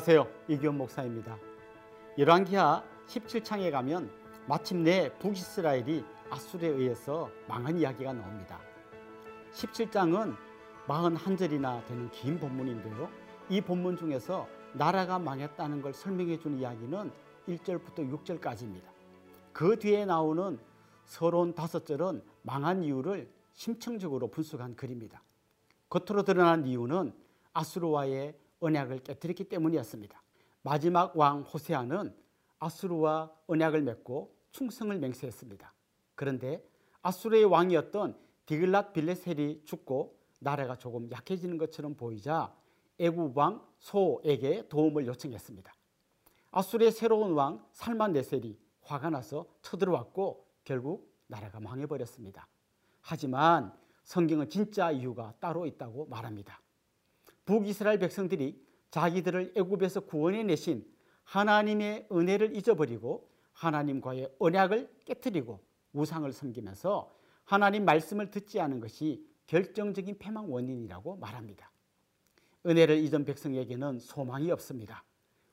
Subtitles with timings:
[0.00, 0.26] 안녕하세요.
[0.48, 1.36] 이기원 목사입니다.
[2.16, 4.10] 열왕기하 17장에 가면
[4.46, 8.58] 마침내 북이스라엘이 아수르에 의해서 망한 이야기가 나옵니다.
[9.52, 10.34] 17장은
[10.86, 13.10] 41절이나 되는 긴 본문인데요.
[13.50, 17.12] 이 본문 중에서 나라가 망했다는 걸 설명해 주는 이야기는
[17.46, 18.84] 1절부터 6절까지입니다.
[19.52, 20.58] 그 뒤에 나오는
[21.04, 25.22] 서론 다섯 절은 망한 이유를 심층적으로 분석한 글입니다.
[25.90, 27.12] 겉으로 드러난 이유는
[27.52, 30.22] 아수르와의 언약을 깨뜨렸기 때문이었습니다.
[30.62, 32.14] 마지막 왕 호세아는
[32.58, 35.72] 아수르와 언약을 맺고 충성을 맹세했습니다.
[36.14, 36.62] 그런데
[37.02, 42.54] 아수르의 왕이었던 디글랏 빌레셀이 죽고 나라가 조금 약해지는 것처럼 보이자
[42.98, 45.72] 애굽 왕 소에게 도움을 요청했습니다.
[46.50, 52.46] 아수르의 새로운 왕 살만네셀이 화가 나서 쳐들어왔고 결국 나라가 망해버렸습니다.
[53.00, 53.72] 하지만
[54.04, 56.60] 성경은 진짜 이유가 따로 있다고 말합니다.
[57.50, 60.86] 북이스라엘 백성들이 자기들을 애굽에서 구원해 내신
[61.24, 65.58] 하나님의 은혜를 잊어버리고 하나님과의 언약을 깨뜨리고
[65.92, 67.12] 우상을 섬기면서
[67.44, 71.72] 하나님 말씀을 듣지 않은 것이 결정적인 패망 원인이라고 말합니다.
[72.66, 75.02] 은혜를 잊은 백성에게는 소망이 없습니다.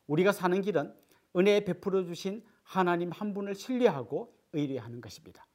[0.06, 0.94] 우리가 사는 길은
[1.36, 5.48] 은혜 베풀어 주신 하나님 한 분을 신뢰하고 의뢰하는 것입니다.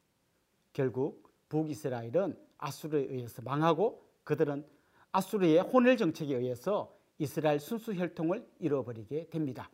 [0.73, 4.67] 결국 북이스라엘은 아수르에 의해서 망하고 그들은
[5.13, 9.71] 아수르의 혼혈 정책에 의해서 이스라엘 순수 혈통을 잃어버리게 됩니다.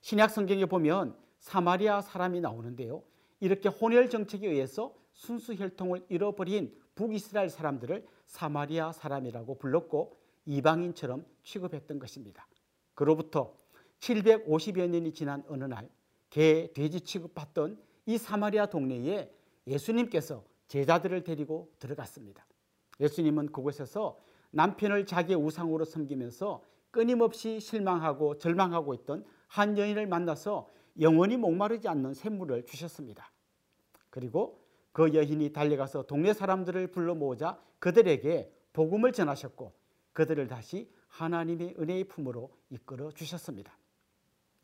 [0.00, 3.02] 신약 성경에 보면 사마리아 사람이 나오는데요.
[3.40, 12.46] 이렇게 혼혈 정책에 의해서 순수 혈통을 잃어버린 북이스라엘 사람들을 사마리아 사람이라고 불렀고 이방인처럼 취급했던 것입니다.
[12.94, 13.54] 그로부터
[14.00, 15.88] 750여 년이 지난 어느 날
[16.30, 19.30] 개, 돼지 취급받던 이 사마리아 동네에
[19.66, 22.46] 예수님께서 제자들을 데리고 들어갔습니다.
[23.00, 24.18] 예수님은 그곳에서
[24.50, 30.68] 남편을 자기의 우상으로 섬기면서 끊임없이 실망하고 절망하고 있던 한 여인을 만나서
[31.00, 33.30] 영원히 목마르지 않는 샘물을 주셨습니다.
[34.10, 34.60] 그리고
[34.92, 39.72] 그 여인이 달려가서 동네 사람들을 불러 모으자 그들에게 복음을 전하셨고
[40.12, 43.76] 그들을 다시 하나님의 은혜의 품으로 이끌어 주셨습니다.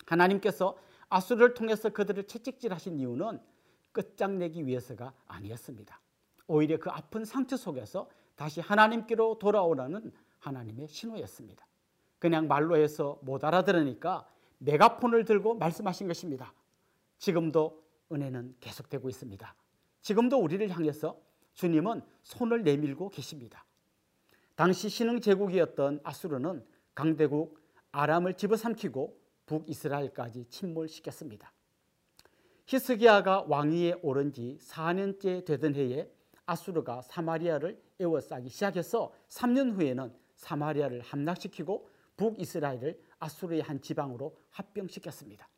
[0.07, 0.77] 하나님께서
[1.09, 3.41] 아수르를 통해서 그들을 채찍질하신 이유는
[3.93, 6.01] 끝장내기 위해서가 아니었습니다.
[6.49, 11.67] 오히려 그 아픈 상처 속에서 다시 하나님께로 돌아오라는 하나님의 신호였습니다.
[12.19, 16.53] 그냥 말로 해서 못 알아들으니까 메가폰을 들고 말씀하신 것입니다.
[17.19, 17.83] 지금도
[18.13, 19.55] 은혜는 계속되고 있습니다.
[20.01, 21.19] 지금도 우리를 향해서
[21.55, 23.65] 주님은 손을 내밀고 계십니다.
[24.55, 26.65] 당시 신흥 제국이었던 아수르는
[26.95, 27.59] 강대국
[27.93, 31.53] 아람을 집어삼키고 북이스라엘까지 침몰시켰습니다.
[32.67, 36.11] 히스기야가 왕위에 오른 지 4년째 되던 해에
[36.47, 45.49] 아수르가 사마리아를 에워싸기 시작해서 3년 후에는 사마리아를 함락시키고 북이스라엘을 아수르의 한 지방으로 합병시켰습니다.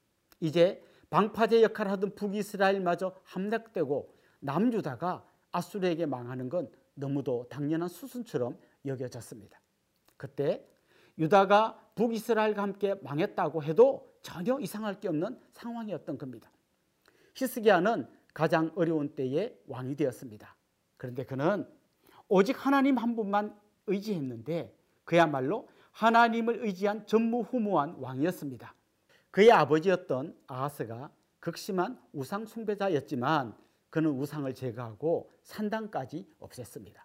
[0.40, 9.60] 이제 방파제 역할을 하던 북이스라엘마저 함락되고 남유다가 아수르에게 망하는 건 너무도 당연한 수순처럼 여겨졌습니다.
[10.16, 10.66] 그때
[11.18, 16.50] 유다가 북이스라엘과 함께 망했다고 해도 전혀 이상할 게 없는 상황이었던 겁니다.
[17.34, 20.56] 히스기야는 가장 어려운 때에 왕이 되었습니다.
[20.96, 21.66] 그런데 그는
[22.28, 28.74] 오직 하나님 한 분만 의지했는데 그야말로 하나님을 의지한 전무후무한 왕이었습니다.
[29.30, 33.56] 그의 아버지였던 아하스가 극심한 우상 숭배자였지만
[33.90, 36.96] 그는 우상을 제거하고 산당까지 없앴습니다.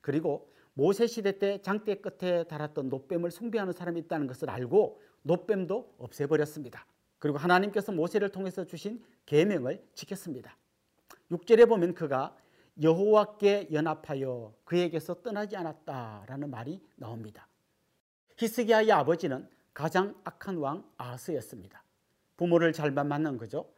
[0.00, 6.86] 그리고 모세 시대 때 장대 끝에 달았던 노뱀을 숭배하는 사람이 있다는 것을 알고 노뱀도 없애버렸습니다.
[7.18, 10.56] 그리고 하나님께서 모세를 통해서 주신 계명을 지켰습니다.
[11.30, 12.36] 6절에 보면 그가
[12.82, 17.48] 여호와께 연합하여 그에게서 떠나지 않았다라는 말이 나옵니다.
[18.36, 21.82] 히스기야의 아버지는 가장 악한 왕 아하스였습니다.
[22.36, 23.72] 부모를 잘만 만난 거죠.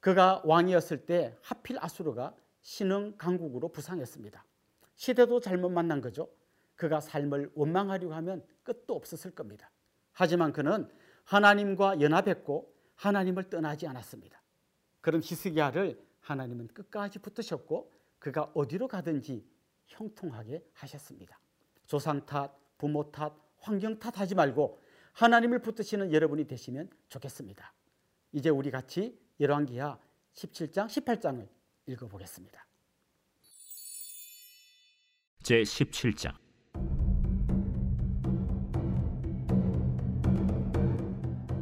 [0.00, 4.44] 그가 왕이었을 때 하필 아수르가 신흥 강국으로 부상했습니다.
[4.96, 6.28] 시대도 잘못 만난 거죠.
[6.74, 9.70] 그가 삶을 원망하려고 하면 끝도 없었을 겁니다.
[10.12, 10.88] 하지만 그는
[11.24, 14.42] 하나님과 연합했고 하나님을 떠나지 않았습니다.
[15.00, 19.46] 그런 히스기야를 하나님은 끝까지 붙으셨고 그가 어디로 가든지
[19.86, 21.38] 형통하게 하셨습니다.
[21.86, 24.82] 조상 탓, 부모 탓, 환경 탓 하지 말고
[25.12, 27.72] 하나님을 붙드시는 여러분이 되시면 좋겠습니다.
[28.32, 29.98] 이제 우리 같이 열왕기하
[30.34, 31.48] 17장, 18장을
[31.86, 32.66] 읽어보겠습니다.
[35.42, 36.34] 제 17장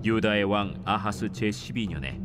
[0.04, 2.23] 유다의 왕 아하스 제 12년에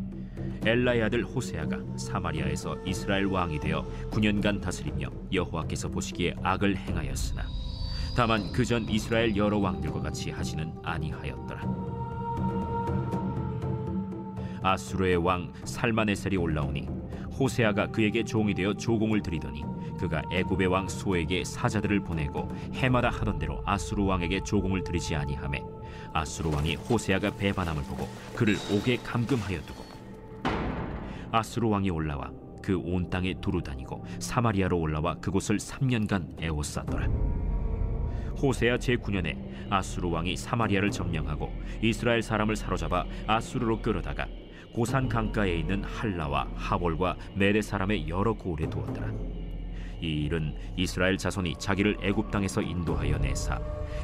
[0.66, 7.44] 엘라의 아들 호세아가 사마리아에서 이스라엘 왕이 되어 9년간 다스리며 여호와께서 보시기에 악을 행하였으나
[8.16, 11.62] 다만 그 전 이스라엘 여러 왕들과 같이 하지는 아니하였더라.
[14.62, 16.88] 아수르의 왕 살마네셀이 올라오니
[17.40, 19.64] 호세아가 그에게 종이 되어 조공을 드리더니
[19.98, 25.62] 그가 애굽의 왕 소에게 사자들을 보내고 해마다 하던 대로 아수르 왕에게 조공을 드리지 아니하매
[26.14, 29.89] 아수르 왕이 호세아가 배반함을 보고 그를 옥에 감금하여 두고
[31.32, 32.32] 아수르 왕이 올라와
[32.62, 37.08] 그 온 땅에 두루 다니고 사마리아로 올라와 그곳을 3년간 애워쌌더라.
[38.42, 44.28] 호세아 제9년에 아수르 왕이 사마리아를 점령하고 이스라엘 사람을 사로잡아 아수르로 끌어다가
[44.74, 49.12] 고산 강가에 있는 할라와 하볼과 메대 사람의 여러 고을에 두었더라.
[50.02, 53.60] 이 일은 이스라엘 자손이 자기를 애굽 땅에서 인도하여 내사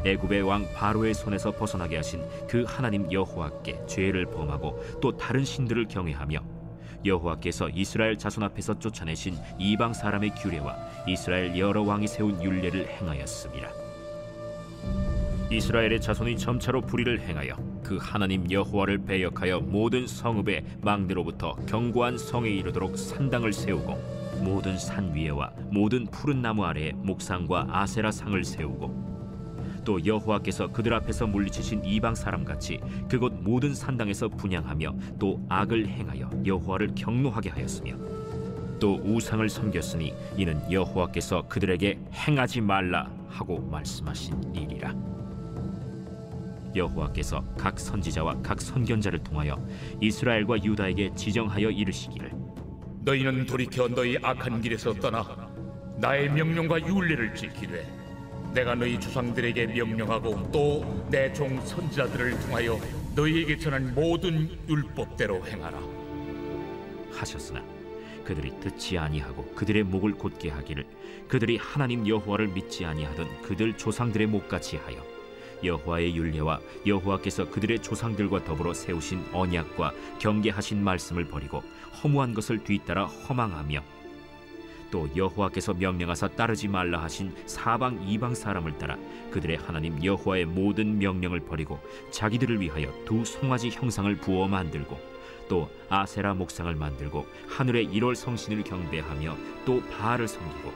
[0.05, 6.54] 애굽의 왕 바로의 손에서 벗어나게 하신 그 하나님 여호와께 죄를 범하고 또 다른 신들을 경외하며
[7.05, 10.75] 여호와께서 이스라엘 자손 앞에서 쫓아내신 이방 사람의 규례와
[11.07, 13.69] 이스라엘 여러 왕이 세운 율례를 행하였습니다.
[15.51, 22.97] 이스라엘의 자손이 점차로 불의를 행하여 그 하나님 여호와를 배역하여 모든 성읍의 망대로부터 견고한 성에 이르도록
[22.97, 29.14] 산당을 세우고 모든 산 위에와 모든 푸른 나무 아래에 목상과 아세라 상을 세우고
[29.85, 36.29] 또 여호와께서 그들 앞에서 물리치신 이방 사람 같이 그곳 모든 산당에서 분양하며 또 악을 행하여
[36.45, 37.95] 여호와를 경노하게 하였으며
[38.79, 44.93] 또 우상을 섬겼으니 이는 여호와께서 그들에게 행하지 말라 하고 말씀하신 일이라.
[46.75, 49.55] 여호와께서 각 선지자와 각 선견자를 통하여
[50.01, 52.33] 이스라엘과 유다에게 지정하여 이르시기를.
[53.05, 55.23] 너희는 돌이켜 너희 악한 길에서 떠나
[55.97, 58.04] 나의 명령과 윤례를 지키되
[58.55, 62.79] 내가 너희 조상들에게 명령하고 또 내 종 선지자들을 통하여
[63.15, 65.77] 너희에게 전한 모든 율법대로 행하라.
[67.11, 67.61] 하셨으나
[68.23, 70.85] 그들이 듣지 아니하고 그들의 목을 곧게 하기를
[71.27, 75.03] 그들이 하나님 여호와를 믿지 아니하던 그들 조상들의 목같이 하여
[75.63, 81.61] 여호와의 율례와 여호와께서 그들의 조상들과 더불어 세우신 언약과 경계하신 말씀을 버리고
[82.01, 83.83] 허무한 것을 뒤따라 허망하며
[84.95, 88.97] 또 여호와께서 명령하사 따르지 말라 하신 사방 이방 사람을 따라
[89.29, 91.81] 그들의 하나님 여호와의 모든 명령을 버리고
[92.11, 94.97] 자기들을 위하여 두 송아지 형상을 부어 만들고
[95.49, 100.71] 또 아세라 목상을 만들고 하늘의 일월 성신을 경배하며 또 바알을 섬기고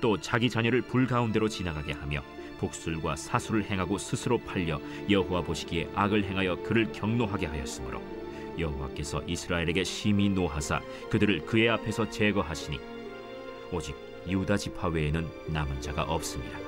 [0.00, 2.24] 또 자기 자녀를 불 가운데로 지나가게 하며
[2.58, 8.17] 복술과 사술을 행하고 스스로 팔려 여호와 보시기에 악을 행하여 그를 경노하게 하였으므로
[8.58, 12.78] 여호와께서 이스라엘에게 심히 노하사 그들을 그의 앞에서 제거하시니
[13.72, 13.94] 오직
[14.26, 16.58] 유다 지파 외에는 남은 자가 없습니다.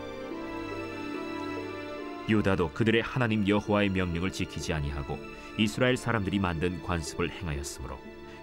[2.29, 5.19] 유다도 그들의 하나님 여호와의 명령을 지키지 아니하고
[5.59, 7.99] 이스라엘 사람들이 만든 관습을 행하였으므로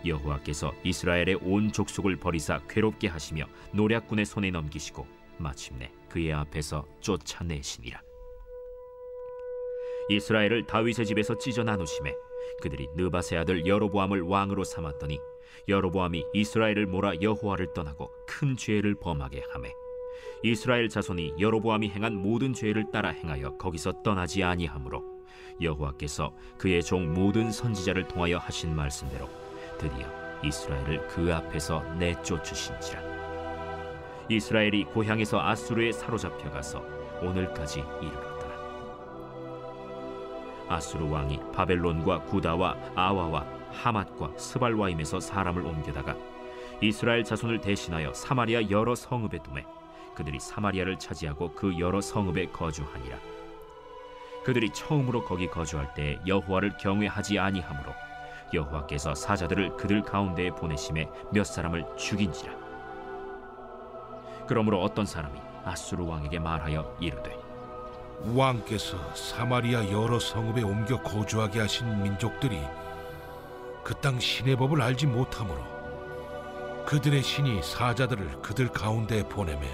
[0.05, 5.07] 여호와께서 이스라엘의 온 족속을 버리사 괴롭게 하시며 노략군의 손에 넘기시고
[5.37, 8.01] 마침내 그의 앞에서 쫓아내시니라.
[10.09, 12.13] 이스라엘을 다윗의 집에서 찢어 나누심에
[12.61, 15.19] 그들이 느바세 아들 여로보암을 왕으로 삼았더니
[15.67, 19.73] 여로보암이 이스라엘을 몰아 여호와를 떠나고 큰 죄를 범하게 하매
[20.43, 25.03] 이스라엘 자손이 여로보암이 행한 모든 죄를 따라 행하여 거기서 떠나지 아니하므로
[25.61, 29.27] 여호와께서 그의 종 모든 선지자를 통하여 하신 말씀대로
[29.77, 30.07] 드디어
[30.43, 33.01] 이스라엘을 그 앞에서 내쫓으신지라.
[34.29, 36.83] 이스라엘이 고향에서 아수르에 사로잡혀 가서
[37.21, 38.36] 오늘까지 이르렀더라
[40.69, 46.15] 아수르 왕이 바벨론과 구다와 아와와 하맛과 스발와임에서 사람을 옮겨다가
[46.81, 49.65] 이스라엘 자손을 대신하여 사마리아 여러 성읍에 두매
[50.17, 53.17] 그들이 사마리아를 차지하고 그 여러 성읍에 거주하니라.
[54.43, 57.93] 그들이 처음으로 거기 거주할 때 여호와를 경외하지 아니하므로
[58.51, 62.51] 여호와께서 사자들을 그들 가운데에 보내심에 몇 사람을 죽인지라.
[64.47, 67.36] 그러므로 어떤 사람이 아수르 왕에게 말하여 이르되
[68.21, 72.59] 왕께서 사마리아 여러 성읍에 옮겨 거주하게 하신 민족들이
[73.83, 75.61] 그 땅 신의 법을 알지 못하므로
[76.85, 79.67] 그들의 신이 사자들을 그들 가운데에 보내매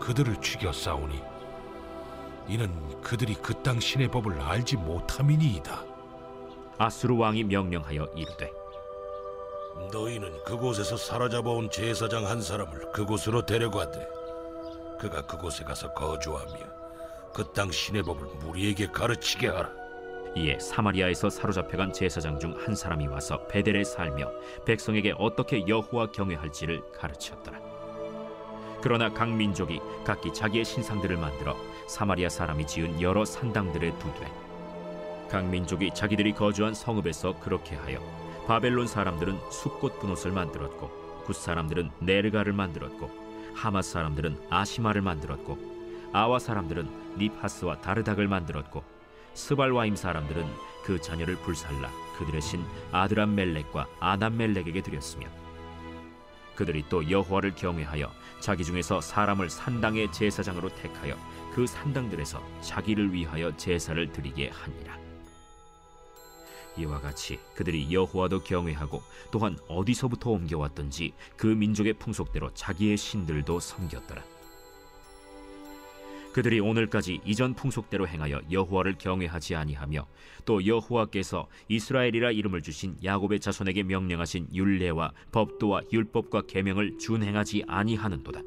[0.00, 1.22] 그들을 죽여 싸우니
[2.48, 5.84] 이는 그들이 그 땅 신의 법을 알지 못함이니이다.
[6.78, 8.50] 아수르 왕이 명령하여 이르되
[9.92, 14.08] 너희는 그곳에서 사로잡아온 제사장 한 사람을 그곳으로 데려가되
[14.98, 16.79] 그가 그곳에 가서 거주하며
[17.32, 19.70] 그 땅 신의 법을 무리에게 가르치게 하라.
[20.36, 24.30] 이에 사마리아에서 사로잡혀간 제사장 중 한 사람이 와서 벧엘에 살며
[24.64, 27.58] 백성에게 어떻게 여호와 경외할지를 가르쳤더라.
[28.82, 31.56] 그러나 각 민족이 각기 자기의 신상들을 만들어
[31.86, 34.32] 사마리아 사람이 지은 여러 산당들에 두되
[35.28, 38.00] 각 민족이 자기들이 거주한 성읍에서 그렇게 하여
[38.46, 40.88] 바벨론 사람들은 숙곳브놋을 만들었고
[41.24, 43.10] 굿 사람들은 네르갈을 만들었고
[43.54, 45.58] 하맛 사람들은 아시마를 만들었고
[46.12, 48.82] 아와 사람들은 닙하스와 다르닥을 만들었고
[49.34, 50.46] 스발와임 사람들은
[50.84, 55.28] 그 자녀를 불살라 그들의 신 아드람 멜렉과 아남멜렉에게 드렸으며
[56.54, 61.16] 그들이 또 여호와를 경외하여 자기 중에서 사람을 산당의 제사장으로 택하여
[61.54, 64.98] 그 산당들에서 자기를 위하여 제사를 드리게 하니라.
[66.76, 74.22] 이와 같이 그들이 여호와도 경외하고 또한 어디서부터 옮겨왔던지 그 민족의 풍속대로 자기의 신들도 섬겼더라.
[76.32, 80.06] 그들이 오늘까지 이전 풍속대로 행하여 여호와를 경외하지 아니하며
[80.44, 88.42] 또 여호와께서 이스라엘이라 이름을 주신 야곱의 자손에게 명령하신 율례와 법도와 율법과 계명을 준행하지 아니하는도다.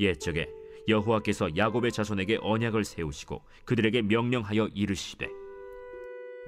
[0.00, 0.48] 옛적에
[0.86, 5.28] 여호와께서 야곱의 자손에게 언약을 세우시고 그들에게 명령하여 이르시되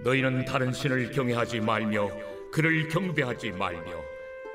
[0.02, 2.08] 너희는 다른 신을 경외하지 말며
[2.52, 3.82] 그를 경배하지 말며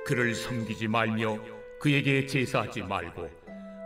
[0.05, 1.37] 그를 섬기지 말며
[1.79, 3.44] 그에게 제사하지 말고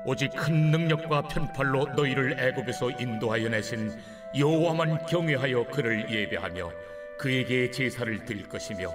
[0.09, 3.95] 오직 큰 능력과 편팔로 너희를 애굽에서 인도하여 내신
[4.35, 6.71] 여호와만 경외하여 그를 예배하며
[7.19, 8.91] 그에게 제사를 드릴 것이며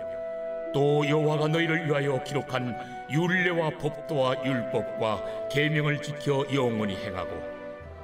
[0.75, 2.77] 또 여호와가 너희를 위하여 기록한
[3.09, 7.41] 율례와 법도와 율법과 계명을 지켜 영원히 행하고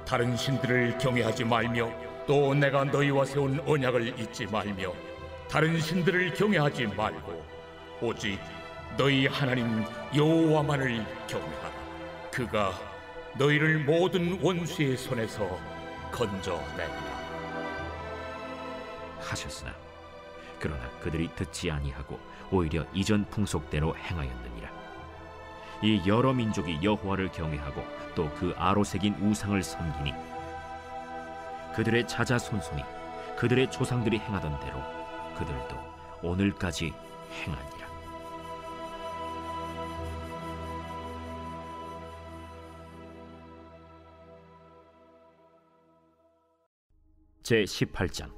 [0.07, 1.91] 다른 신들을 경외하지 말며
[2.25, 4.93] 또 내가 너희와 세운 언약을 잊지 말며
[5.49, 7.43] 다른 신들을 경외하지 말고
[8.01, 8.39] 오직
[8.95, 9.83] 너희 하나님
[10.15, 11.71] 여호와만을 경외하라.
[12.31, 12.90] 그가
[13.37, 15.59] 너희를 모든 원수의 손에서
[16.11, 17.21] 건져내리라
[19.19, 19.73] 하셨으나
[20.59, 22.19] 그러나 그들이 듣지 아니하고
[22.51, 24.69] 오히려 이전 풍속대로 행하였느니라.
[25.81, 27.83] 이 여러 민족이 여호와를 경외하고
[28.13, 30.13] 또 그 아로새긴 우상을 섬기니
[31.75, 32.83] 그들의 자자 손손이
[33.37, 34.83] 그들의 조상들이 행하던 대로
[35.37, 35.75] 그들도
[36.21, 36.93] 오늘까지
[37.33, 37.80] 행하니라.
[47.43, 48.31] 제 18장.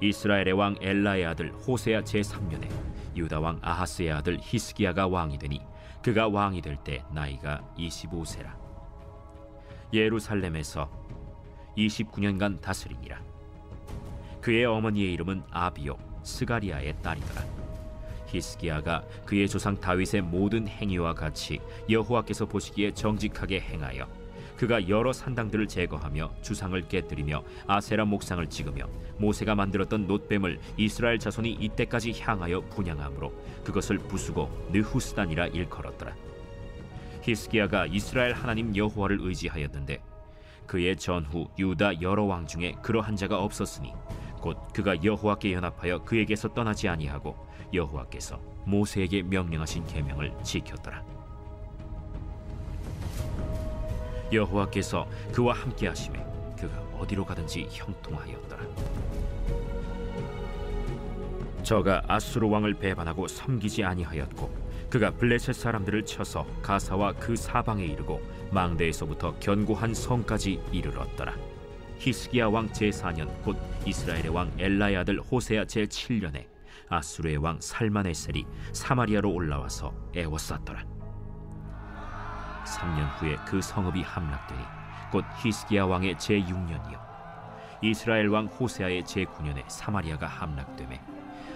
[0.00, 2.68] 이스라엘의 왕 엘라의 아들 호세아 제3년에
[3.16, 5.62] 유다 왕 아하스의 아들 히스기야가 왕이 되니
[6.02, 8.54] 그가 왕이 될 때 나이가 25세라.
[9.92, 10.90] 예루살렘에서
[11.76, 13.20] 29년간 다스리니라.
[14.40, 17.63] 그의 어머니의 이름은 아비요 스가리아의 딸이더라
[18.34, 24.08] 히스기야가 그의 조상 다윗의 모든 행위와 같이 여호와께서 보시기에 정직하게 행하여
[24.56, 28.86] 그가 여러 산당들을 제거하며 주상을 깨뜨리며 아세라 목상을 찍으며
[29.18, 33.32] 모세가 만들었던 놋뱀을 이스라엘 자손이 이때까지 향하여 분양함으로
[33.64, 36.14] 그것을 부수고 느후스단이라 일컬었더라.
[37.22, 40.02] 히스기야가 이스라엘 하나님 여호와를 의지하였는데
[40.66, 43.92] 그의 전후 유다 여러 왕 중에 그러한 자가 없었으니
[44.44, 47.34] 곧 그가 여호와께 연합하여 그에게서 떠나지 아니하고
[47.72, 51.02] 여호와께서 모세에게 명령하신 계명을 지켰더라.
[54.30, 56.22] 여호와께서 그와 함께 하심에
[56.60, 58.62] 그가 어디로 가든지 형통하였더라.
[61.62, 64.50] 저가 아수르 왕을 배반하고 섬기지 아니하였고
[64.90, 68.20] 그가 블레셋 사람들을 쳐서 가사와 그 사방에 이르고
[68.50, 71.53] 망대에서부터 견고한 성까지 이르렀더라.
[72.04, 73.56] 히스기야 왕 제4년 곧
[73.86, 76.44] 이스라엘의 왕 엘라의 아들 호세아 제7년에
[76.90, 80.84] 아수르의 왕 살마네셀이 사마리아로 올라와서 애워쌌더라.
[82.66, 84.60] 3년 후에 그 성읍이 함락되니
[85.12, 87.00] 곧 히스기야 왕의 제6년이요
[87.82, 91.00] 이스라엘 왕 호세아의 제9년에 사마리아가 함락되매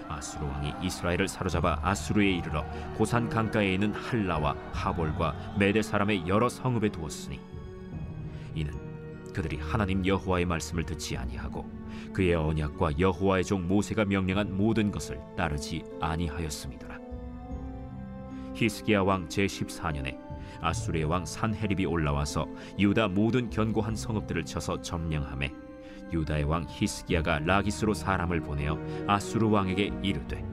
[0.07, 2.65] 아수르 왕이 이스라엘을 사로잡아 아수르에 이르러
[2.95, 7.39] 고산 강가에 있는 할라와 하볼과 메대 사람의 여러 성읍에 두었으니
[8.55, 8.88] 이는
[9.33, 11.69] 그들이 하나님 여호와의 말씀을 듣지 아니하고
[12.13, 16.99] 그의 언약과 여호와의 종 모세가 명령한 모든 것을 따르지 아니하였음이더라
[18.55, 20.17] 히스기야 왕 제14년에
[20.61, 25.51] 아수르의 왕 산헤립이 올라와서 유다 모든 견고한 성읍들을 쳐서 점령하매
[26.11, 30.43] 유다의 왕 히스기야가 라기스로 사람을 보내어 아수르 왕에게 이르되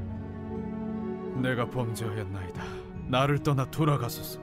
[1.41, 2.63] 내가 범죄하였나이다.
[3.09, 4.41] 나를 떠나 돌아가소서.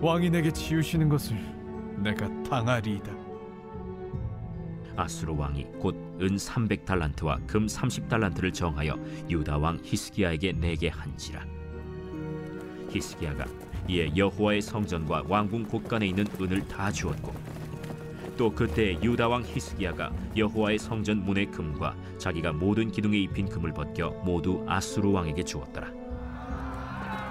[0.00, 1.36] 왕이 내게 지우시는 것을
[1.98, 3.25] 내가 당하리이다.
[4.96, 8.98] 아수르 왕이 곧 은 300달란트와 금 30달란트를 정하여
[9.28, 11.44] 유다 왕 히스기야에게 내게 한지라
[12.90, 13.44] 히스기야가
[13.88, 17.34] 이에 여호와의 성전과 왕궁 곳간에 있는 은을 다 주었고
[18.38, 24.10] 또 그때 유다 왕 히스기야가 여호와의 성전 문의 금과 자기가 모든 기둥에 입힌 금을 벗겨
[24.24, 25.90] 모두 아수르 왕에게 주었더라.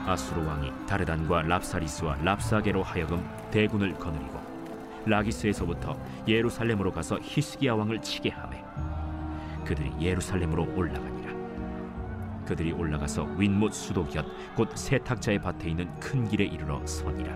[0.08, 4.55] 아수르 왕이 다르단과 랍사리스와 랍사게로 하여금 대군을 거느리고
[5.06, 5.98] 라기스에서부터
[6.28, 8.64] 예루살렘으로 가서 히스기야 왕을 치게 하매
[9.66, 11.26] 그들이 예루살렘으로 올라가니라.
[12.46, 17.36] 그들이 올라가서 윈못 수도 곁 곧 세탁자의 밭에 있는 큰 길에 이르러 서니라.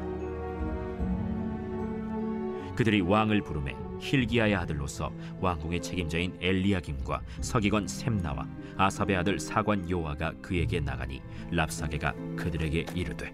[2.76, 5.12] 그들이 왕을 부르매 힐기야의 아들로서
[5.42, 8.48] 왕궁의 책임자인 엘리야김과 서기관 셈나와
[8.78, 11.22] 아삽의 아들 사관 요아가 그에게 나가니
[11.52, 13.34] 랍사게가 그들에게 이르되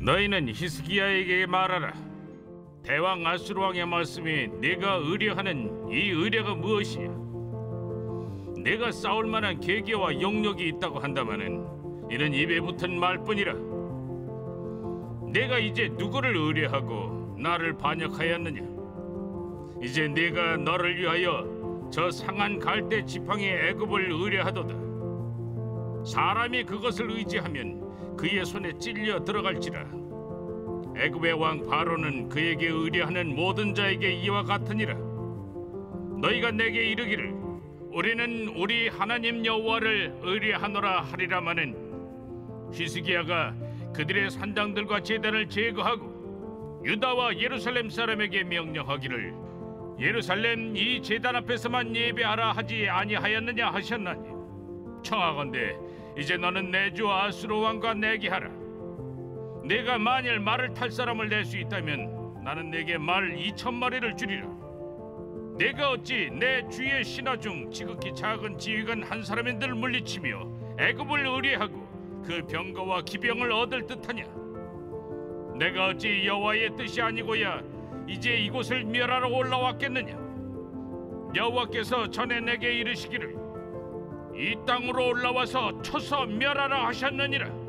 [0.00, 2.13] 너희는 히스기야에게 말하라.
[2.84, 7.08] 대왕 아수르 왕의 말씀이 네가 의뢰하는 이 의뢰가 무엇이냐?
[8.62, 11.66] 내가 싸울 만한 계기와 용력이 있다고 한다마는
[12.10, 13.54] 이는 입에 붙은 말뿐이라.
[15.32, 18.60] 내가 이제 누구를 의뢰하고 나를 반역하였느냐?
[19.82, 26.04] 이제 네가 너를 위하여 저 상한 갈대 지팡이 애굽을 의뢰하도다.
[26.04, 30.03] 사람이 그것을 의지하면 그의 손에 찔려 들어갈지라.
[30.96, 34.94] 애굽의 왕 바로는 그에게 의뢰하는 모든 자에게 이와 같으니라.
[36.20, 37.34] 너희가 내게 이르기를
[37.90, 43.54] 우리는 우리 하나님 여호와를 의뢰하노라 하리라마는 히스기야가
[43.94, 49.34] 그들의 산당들과 제단을 제거하고 유다와 예루살렘 사람에게 명령하기를
[50.00, 54.28] 예루살렘 이 제단 앞에서만 예배하라 하지 아니하였느냐 하셨나니
[55.02, 55.76] 청하건대
[56.18, 58.50] 이제 너는 내 주 아수르 왕과 내게 하라
[59.64, 64.46] 내가 만일 말을 탈 사람을 낼 수 있다면 나는 내게 말 이천 마리를 주리라.
[65.58, 72.46] 내가 어찌 내 주의 신하 중 지극히 작은 지휘관 한 사람인들 물리치며 애굽을 의뢰하고 그
[72.46, 74.24] 병거와 기병을 얻을 듯하냐?
[75.56, 77.62] 내가 어찌 여호와의 뜻이 아니고야
[78.08, 80.18] 이제 이곳을 멸하러 올라왔겠느냐?
[81.34, 83.34] 여호와께서 전에 내게 이르시기를
[84.34, 87.63] 이 땅으로 올라와서 쳐서 멸하라 하셨느니라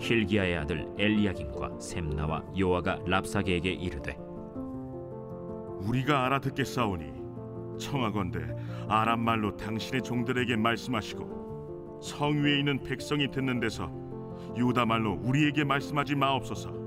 [0.00, 4.16] 힐기야의 아들 엘리야김과 셈나와 요아가 랍사게에게 이르되
[5.82, 7.20] 우리가 알아듣겠사오니
[7.78, 8.40] 청하건대
[8.88, 13.90] 아람 말로 당신의 종들에게 말씀하시고 성 위에 있는 백성이 듣는 데서
[14.56, 16.80] 유다 말로 우리에게 말씀하지 마옵소서.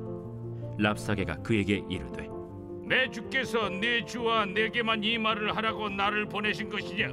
[0.78, 2.28] 랍사게가 그에게 이르되
[2.88, 7.10] 내 주께서 내 주와 내게만 이 말을 하라고 나를 보내신 것이냐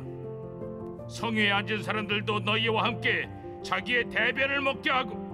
[1.09, 3.29] 성위에 앉은 사람들도 너희와 함께
[3.63, 5.30] 자기의 대변을 먹게 하고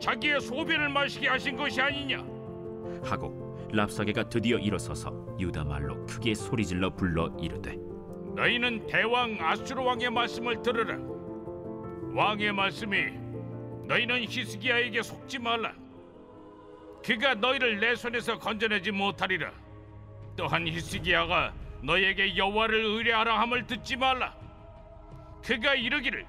[0.00, 2.18] 자기의 소변을 마시게 하신 것이 아니냐?
[3.04, 7.76] 하고 랍사게가 드디어 일어서서 유다 말로 크게 소리질러 불러 이르되
[8.36, 10.98] 너희는 대왕 아수르 왕의 말씀을 들으라.
[12.14, 13.12] 왕의 말씀이
[13.86, 15.72] 너희는 히스기야에게 속지 말라.
[17.02, 19.52] 그가 너희를 내 손에서 건져내지 못하리라.
[20.36, 24.34] 또한 히스기야가 너희에게 여호와를 의뢰하라 함을 듣지 말라.
[25.42, 26.26] 그가 이르기를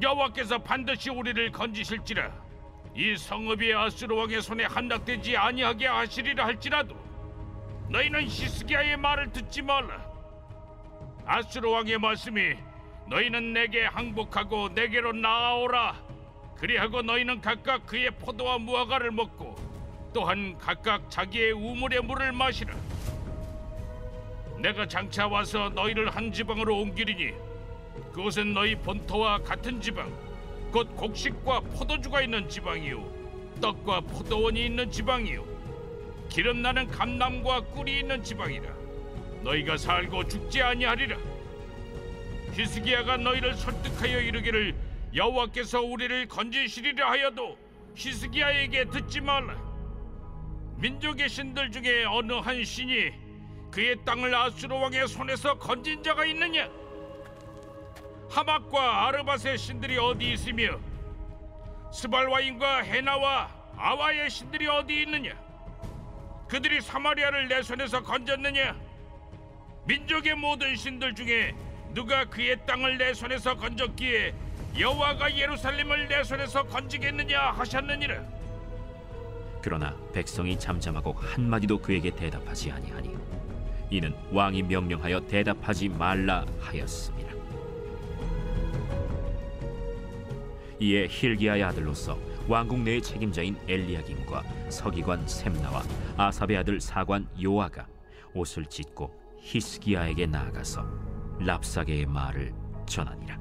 [0.00, 2.32] 여호와께서 반드시 우리를 건지실지라
[2.94, 6.96] 이 성읍이 아수르 왕의 손에 함락되지 아니하게 하시리라 할지라도
[7.88, 10.04] 너희는 히스기야의 말을 듣지 말라.
[11.24, 12.56] 아수르 왕의 말씀이
[13.08, 15.96] 너희는 내게 항복하고 내게로 나아오라.
[16.56, 19.56] 그리하고 너희는 각각 그의 포도와 무화과를 먹고
[20.12, 22.74] 또한 각각 자기의 우물의 물을 마시라.
[24.58, 27.32] 내가 장차 와서 너희를 한 지방으로 옮기리니
[28.12, 30.12] 그곳은 너희 본토와 같은 지방
[30.70, 33.04] 곧 곡식과 포도주가 있는 지방이요.
[33.60, 35.44] 떡과 포도원이 있는 지방이요.
[36.28, 38.72] 기름 나는 감남과 꿀이 있는 지방이라.
[39.42, 41.16] 너희가 살고 죽지 아니하리라.
[42.54, 44.74] 히스기야가 너희를 설득하여 이르기를
[45.14, 47.58] 여호와께서 우리를 건지시리라 하여도
[47.96, 49.56] 히스기야에게 듣지 말라.
[50.76, 53.12] 민족의 신들 중에 어느 한 신이
[53.70, 56.68] 그의 땅을 아수르 왕의 손에서 건진 자가 있느냐
[58.30, 60.78] 하막과 아르밧의 신들이 어디 있으며
[61.92, 65.32] 스발와인과 헤나와 아와의 신들이 어디 있느냐?
[66.48, 68.76] 그들이 사마리아를 내 손에서 건졌느냐?
[69.86, 71.54] 민족의 모든 신들 중에
[71.92, 74.32] 누가 그의 땅을 내 손에서 건졌기에
[74.78, 78.22] 여호와가 예루살렘을 내 손에서 건지겠느냐 하셨느니라.
[79.62, 83.16] 그러나 백성이 잠잠하고 한마디도 그에게 대답하지 아니하니
[83.90, 87.29] 이는 왕이 명령하여 대답하지 말라 하였습니다
[90.80, 95.82] 이에 힐기야의 아들로서 왕궁 내의 책임자인 엘리야김과 서기관 셈나와
[96.16, 97.86] 아삽의 아들 사관 요아가
[98.34, 100.84] 옷을 찢고 히스기야에게 나아가서
[101.40, 102.52] 랍사게의 말을
[102.86, 103.38] 전하니라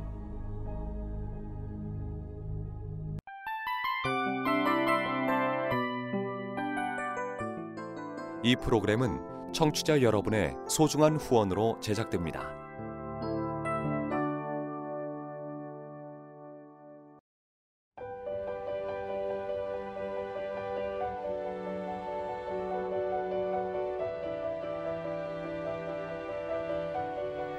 [8.43, 12.58] 이 프로그램은 청취자 여러분의 소중한 후원으로 제작됩니다.